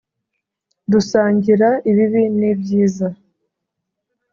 dusangira 0.91 1.69
ibibi 1.89 2.23
n` 2.37 2.41
ibyiza! 2.51 3.07